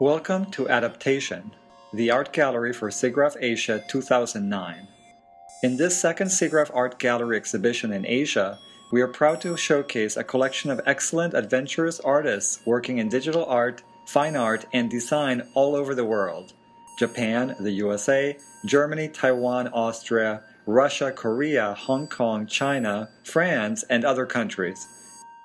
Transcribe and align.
Welcome 0.00 0.52
to 0.52 0.68
Adaptation, 0.68 1.50
the 1.92 2.12
art 2.12 2.32
gallery 2.32 2.72
for 2.72 2.88
SIGGRAPH 2.88 3.36
Asia 3.40 3.82
2009. 3.88 4.86
In 5.64 5.76
this 5.76 6.00
second 6.00 6.28
SIGGRAPH 6.28 6.70
Art 6.72 7.00
Gallery 7.00 7.36
exhibition 7.36 7.92
in 7.92 8.06
Asia, 8.06 8.60
we 8.92 9.00
are 9.00 9.08
proud 9.08 9.40
to 9.40 9.56
showcase 9.56 10.16
a 10.16 10.22
collection 10.22 10.70
of 10.70 10.80
excellent 10.86 11.34
adventurous 11.34 11.98
artists 11.98 12.60
working 12.64 12.98
in 12.98 13.08
digital 13.08 13.44
art, 13.46 13.82
fine 14.06 14.36
art, 14.36 14.66
and 14.72 14.88
design 14.88 15.42
all 15.54 15.74
over 15.74 15.96
the 15.96 16.04
world 16.04 16.52
Japan, 16.96 17.56
the 17.58 17.72
USA, 17.72 18.36
Germany, 18.66 19.08
Taiwan, 19.08 19.66
Austria, 19.66 20.44
Russia, 20.66 21.10
Korea, 21.10 21.74
Hong 21.74 22.06
Kong, 22.06 22.46
China, 22.46 23.08
France, 23.24 23.82
and 23.90 24.04
other 24.04 24.26
countries. 24.26 24.78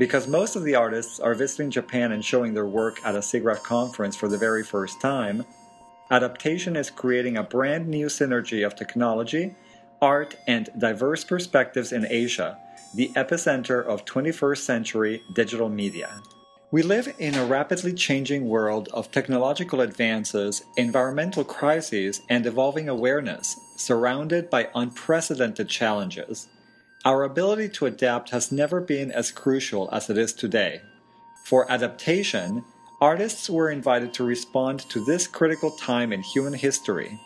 Because 0.00 0.26
most 0.26 0.56
of 0.56 0.64
the 0.64 0.74
artists 0.76 1.20
are 1.20 1.34
visiting 1.34 1.70
Japan 1.70 2.12
and 2.12 2.24
showing 2.24 2.54
their 2.54 2.64
work 2.64 3.04
at 3.04 3.14
a 3.14 3.18
SIGGRAPH 3.18 3.62
conference 3.62 4.16
for 4.16 4.28
the 4.28 4.38
very 4.38 4.64
first 4.64 4.98
time, 4.98 5.44
Adaptation 6.10 6.74
is 6.74 6.88
creating 6.88 7.36
a 7.36 7.42
brand 7.42 7.86
new 7.86 8.06
synergy 8.06 8.64
of 8.64 8.74
technology, 8.74 9.54
art, 10.00 10.36
and 10.46 10.70
diverse 10.78 11.22
perspectives 11.22 11.92
in 11.92 12.06
Asia, 12.08 12.56
the 12.94 13.10
epicenter 13.14 13.84
of 13.84 14.06
21st 14.06 14.60
century 14.60 15.22
digital 15.34 15.68
media. 15.68 16.22
We 16.70 16.80
live 16.80 17.14
in 17.18 17.34
a 17.34 17.44
rapidly 17.44 17.92
changing 17.92 18.48
world 18.48 18.88
of 18.94 19.12
technological 19.12 19.82
advances, 19.82 20.64
environmental 20.78 21.44
crises, 21.44 22.22
and 22.30 22.46
evolving 22.46 22.88
awareness, 22.88 23.54
surrounded 23.76 24.48
by 24.48 24.70
unprecedented 24.74 25.68
challenges. 25.68 26.48
Our 27.02 27.22
ability 27.22 27.70
to 27.70 27.86
adapt 27.86 28.28
has 28.28 28.52
never 28.52 28.78
been 28.78 29.10
as 29.10 29.30
crucial 29.30 29.88
as 29.90 30.10
it 30.10 30.18
is 30.18 30.34
today. 30.34 30.82
For 31.44 31.70
adaptation, 31.72 32.62
artists 33.00 33.48
were 33.48 33.70
invited 33.70 34.12
to 34.14 34.24
respond 34.24 34.80
to 34.90 35.02
this 35.06 35.26
critical 35.26 35.70
time 35.70 36.12
in 36.12 36.20
human 36.20 36.52
history. 36.52 37.18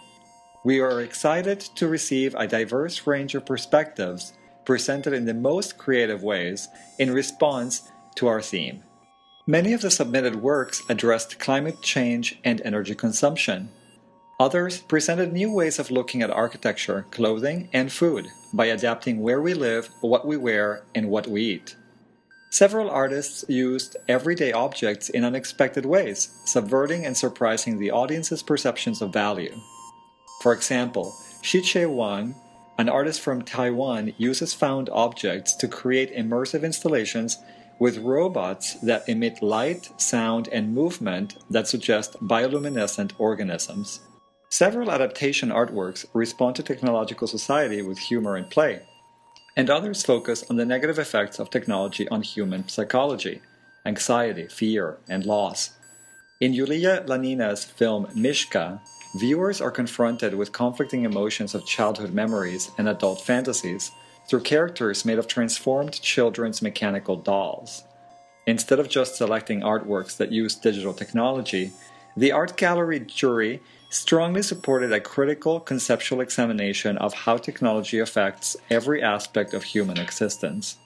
We 0.65 0.79
are 0.79 1.01
excited 1.01 1.59
to 1.75 1.89
receive 1.89 2.37
a 2.37 2.47
diverse 2.47 3.05
range 3.05 3.35
of 3.35 3.47
perspectives 3.47 4.33
presented 4.65 5.13
in 5.13 5.25
the 5.25 5.35
most 5.35 5.77
creative 5.77 6.23
ways 6.23 6.69
in 7.01 7.13
response 7.13 7.83
to 8.15 8.29
our 8.29 8.41
theme. 8.41 8.85
Many 9.49 9.73
of 9.73 9.81
the 9.81 9.91
submitted 9.91 10.37
works 10.37 10.83
addressed 10.89 11.41
climate 11.41 11.83
change 11.83 12.39
and 12.45 12.63
energy 12.65 12.95
consumption. 12.95 13.71
Others 14.41 14.81
presented 14.83 15.33
new 15.33 15.53
ways 15.53 15.79
of 15.79 15.93
looking 15.93 16.21
at 16.21 16.31
architecture, 16.31 17.07
clothing, 17.13 17.69
and 17.73 17.93
food 17.93 18.27
by 18.53 18.67
adapting 18.67 19.21
where 19.21 19.41
we 19.41 19.55
live, 19.55 19.89
what 20.01 20.27
we 20.27 20.37
wear, 20.37 20.83
and 20.93 21.09
what 21.09 21.29
we 21.29 21.43
eat. 21.43 21.77
Several 22.51 22.91
artists 22.91 23.45
used 23.49 23.97
everyday 24.09 24.53
objects 24.53 25.09
in 25.09 25.25
unexpected 25.25 25.87
ways, 25.87 26.37
subverting 26.45 27.07
and 27.07 27.17
surprising 27.17 27.79
the 27.79 27.93
audience's 27.93 28.43
perceptions 28.43 29.01
of 29.01 29.13
value. 29.13 29.55
For 30.43 30.53
example, 30.53 31.15
Shih 31.43 31.61
Chieh 31.61 31.87
Huang, 31.87 32.35
an 32.77 32.89
artist 32.89 33.21
from 33.21 33.43
Taiwan, 33.43 34.15
uses 34.19 34.53
found 34.53 34.89
objects 34.91 35.55
to 35.57 35.69
create 35.69 36.15
immersive 36.15 36.65
installations 36.65 37.39
with 37.79 37.99
robots 37.99 38.75
that 38.81 39.09
emit 39.09 39.43
light, 39.43 39.91
sound, 40.01 40.49
and 40.49 40.75
movement 40.75 41.37
that 41.51 41.69
suggest 41.69 42.15
bioluminescent 42.21 43.13
organisms. 43.19 44.01
Several 44.55 44.93
adaptation 44.93 45.49
artworks 45.49 46.07
respond 46.13 46.55
to 46.55 46.63
technological 46.63 47.27
society 47.27 47.83
with 47.83 47.99
humor 47.99 48.37
and 48.37 48.49
play, 48.49 48.83
and 49.57 49.69
others 49.69 50.05
focus 50.05 50.45
on 50.49 50.55
the 50.55 50.65
negative 50.65 50.97
effects 50.97 51.41
of 51.41 51.51
technology 51.51 52.07
on 52.09 52.23
human 52.23 52.69
psychology, 52.69 53.43
anxiety, 53.85 54.47
fear, 54.47 54.99
and 55.09 55.27
loss. 55.27 55.71
In 56.41 56.53
Yulia 56.53 57.03
Lanina's 57.05 57.65
film 57.65 58.07
Mishka, 58.15 58.81
viewers 59.17 59.61
are 59.61 59.73
confronted 59.73 60.37
with 60.37 60.53
conflicting 60.53 61.05
emotions 61.05 61.57
of 61.57 61.67
childhood 61.67 62.15
memories 62.15 62.71
and 62.79 62.89
adult 62.89 63.23
fantasies 63.23 63.91
through 64.29 64.43
characters 64.43 65.05
made 65.05 65.19
of 65.19 65.27
transformed 65.27 66.01
children's 66.01 66.63
mechanical 66.63 67.17
dolls. 67.17 67.83
Instead 68.47 68.79
of 68.79 68.89
just 68.89 69.17
selecting 69.17 69.63
artworks 69.63 70.17
that 70.17 70.31
use 70.31 70.55
digital 70.55 70.95
technology, 70.95 71.73
the 72.17 72.33
art 72.33 72.57
gallery 72.57 73.01
jury 73.01 73.61
strongly 73.91 74.43
supported 74.43 74.93
a 74.93 75.01
critical 75.01 75.61
conceptual 75.61 76.21
examination 76.21 76.97
of 76.99 77.15
how 77.15 77.37
technology 77.37 77.99
affects 77.99 78.57
every 78.71 79.03
aspect 79.03 79.55
of 79.55 79.63
human 79.63 79.99
existence. 79.99 80.77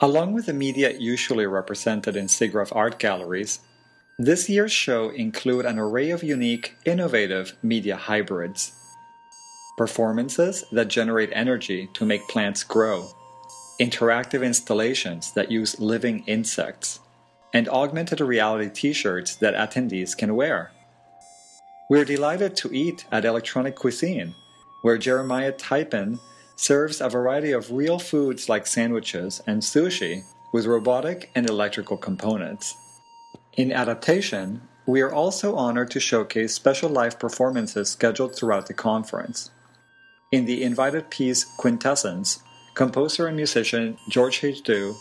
Along 0.00 0.32
with 0.32 0.46
the 0.46 0.54
media 0.54 0.92
usually 0.98 1.46
represented 1.46 2.16
in 2.16 2.26
SIGGRAPH 2.26 2.74
art 2.74 2.98
galleries, 2.98 3.60
this 4.18 4.48
year's 4.48 4.72
show 4.72 5.10
include 5.10 5.66
an 5.66 5.78
array 5.78 6.10
of 6.10 6.22
unique, 6.22 6.74
innovative 6.84 7.56
media 7.62 7.96
hybrids. 7.96 8.72
Performances 9.76 10.64
that 10.72 10.88
generate 10.88 11.30
energy 11.32 11.88
to 11.94 12.04
make 12.04 12.26
plants 12.28 12.62
grow, 12.62 13.08
interactive 13.80 14.44
installations 14.44 15.32
that 15.32 15.50
use 15.50 15.80
living 15.80 16.22
insects, 16.26 17.00
and 17.52 17.68
augmented 17.68 18.20
reality 18.20 18.70
t-shirts 18.70 19.36
that 19.36 19.54
attendees 19.54 20.16
can 20.16 20.34
wear. 20.34 20.70
We're 21.88 22.04
delighted 22.04 22.56
to 22.56 22.72
eat 22.72 23.04
at 23.10 23.24
Electronic 23.24 23.74
Cuisine, 23.74 24.34
where 24.82 24.98
Jeremiah 24.98 25.52
Typin 25.52 26.20
serves 26.56 27.00
a 27.00 27.08
variety 27.08 27.52
of 27.52 27.72
real 27.72 27.98
foods 27.98 28.48
like 28.48 28.66
sandwiches 28.66 29.42
and 29.46 29.62
sushi 29.62 30.22
with 30.52 30.66
robotic 30.66 31.30
and 31.34 31.48
electrical 31.48 31.96
components. 31.96 32.74
In 33.56 33.72
adaptation, 33.72 34.62
we 34.86 35.00
are 35.00 35.12
also 35.12 35.56
honored 35.56 35.90
to 35.90 36.00
showcase 36.00 36.54
special 36.54 36.90
live 36.90 37.18
performances 37.18 37.88
scheduled 37.88 38.36
throughout 38.36 38.66
the 38.66 38.74
conference. 38.74 39.50
In 40.32 40.44
the 40.44 40.62
invited 40.62 41.10
piece 41.10 41.44
Quintessence, 41.44 42.40
composer 42.74 43.26
and 43.26 43.36
musician 43.36 43.98
Georg 44.08 44.32
Hajdu 44.34 44.94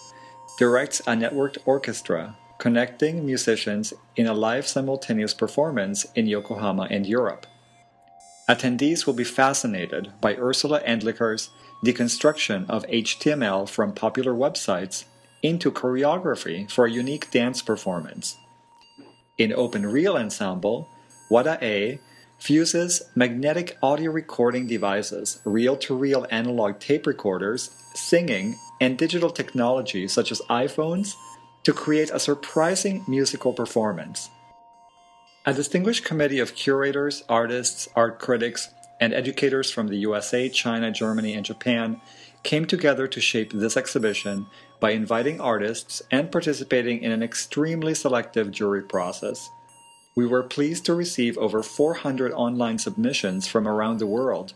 directs 0.59 0.99
a 1.07 1.13
networked 1.13 1.57
orchestra 1.65 2.35
connecting 2.57 3.25
musicians 3.25 3.93
in 4.17 4.27
a 4.27 4.33
live 4.33 4.67
simultaneous 4.67 5.33
performance 5.33 6.05
in 6.15 6.27
Yokohama 6.27 6.85
and 6.91 7.05
Europe. 7.05 7.47
Attendees 8.49 9.07
will 9.07 9.13
be 9.13 9.23
fascinated 9.23 10.11
by 10.19 10.35
Ursula 10.35 10.81
Endlicher's 10.81 11.49
deconstruction 11.85 12.69
of 12.69 12.85
HTML 12.87 13.69
from 13.69 13.93
popular 13.93 14.33
websites 14.33 15.05
into 15.41 15.71
choreography 15.71 16.69
for 16.69 16.85
a 16.85 16.91
unique 16.91 17.31
dance 17.31 17.61
performance. 17.61 18.35
In 19.37 19.53
Open 19.53 19.85
Reel 19.85 20.17
Ensemble, 20.17 20.89
Wada 21.29 21.57
Ei 21.61 22.01
fuses 22.39 23.03
magnetic 23.15 23.77
audio 23.83 24.11
recording 24.11 24.65
devices, 24.65 25.41
reel 25.43 25.75
to 25.75 25.95
reel 25.95 26.25
analog 26.31 26.79
tape 26.79 27.05
recorders, 27.05 27.69
singing, 27.93 28.55
and 28.79 28.97
digital 28.97 29.29
technology 29.29 30.07
such 30.07 30.31
as 30.31 30.41
iPhones, 30.49 31.13
to 31.63 31.73
create 31.73 32.09
a 32.11 32.19
surprising 32.19 33.03
musical 33.07 33.51
performance. 33.51 34.29
A 35.45 35.53
distinguished 35.53 36.05
committee 36.05 36.39
of 36.39 36.55
curators, 36.55 37.23
artists, 37.27 37.89
art 37.95 38.19
critics, 38.19 38.69
and 39.01 39.13
educators 39.13 39.71
from 39.71 39.87
the 39.87 39.97
USA, 39.97 40.49
China, 40.49 40.91
Germany, 40.91 41.33
and 41.33 41.45
Japan 41.45 42.01
came 42.43 42.65
together 42.65 43.07
to 43.07 43.19
shape 43.19 43.51
this 43.51 43.75
exhibition 43.75 44.45
by 44.79 44.91
inviting 44.91 45.41
artists 45.41 46.01
and 46.09 46.31
participating 46.31 47.03
in 47.03 47.11
an 47.11 47.21
extremely 47.21 47.93
selective 47.93 48.51
jury 48.51 48.81
process. 48.81 49.49
We 50.15 50.25
were 50.25 50.43
pleased 50.43 50.85
to 50.85 50.93
receive 50.93 51.37
over 51.37 51.63
400 51.63 52.31
online 52.33 52.77
submissions 52.77 53.47
from 53.47 53.67
around 53.67 53.99
the 53.99 54.07
world 54.07 54.53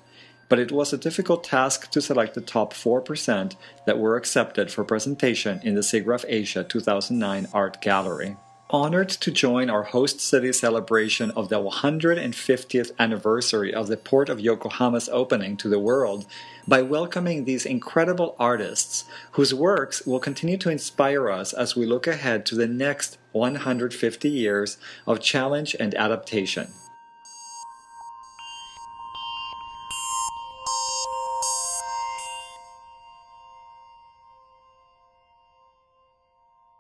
but 0.53 0.59
it 0.59 0.71
was 0.71 0.93
a 0.93 0.97
difficult 0.99 1.43
task 1.43 1.89
to 1.89 1.99
select 1.99 2.35
the 2.35 2.41
top 2.41 2.75
4% 2.75 3.55
that 3.87 3.97
were 3.97 4.15
accepted 4.15 4.71
for 4.71 4.83
presentation 4.83 5.59
in 5.63 5.73
the 5.73 5.81
SIGGRAPH 5.81 6.25
Asia 6.27 6.63
2009 6.63 7.47
Art 7.53 7.81
Gallery. 7.81 8.37
Honored 8.73 9.09
to 9.09 9.29
join 9.29 9.69
our 9.69 9.83
host 9.83 10.19
city 10.19 10.51
celebration 10.51 11.29
of 11.35 11.49
the 11.49 11.61
150th 11.61 12.91
anniversary 12.97 13.71
of 13.71 13.85
the 13.85 13.97
Port 13.97 14.29
of 14.29 14.39
Yokohama's 14.39 15.07
opening 15.09 15.55
to 15.57 15.69
the 15.69 15.77
world 15.77 16.25
by 16.67 16.81
welcoming 16.81 17.45
these 17.45 17.67
incredible 17.67 18.35
artists 18.39 19.05
whose 19.33 19.53
works 19.53 20.07
will 20.07 20.19
continue 20.19 20.57
to 20.57 20.71
inspire 20.71 21.29
us 21.29 21.53
as 21.53 21.75
we 21.75 21.85
look 21.85 22.07
ahead 22.07 22.47
to 22.47 22.55
the 22.55 22.65
next 22.65 23.19
150 23.31 24.27
years 24.27 24.79
of 25.05 25.19
challenge 25.19 25.75
and 25.79 25.93
adaptation. 25.93 26.69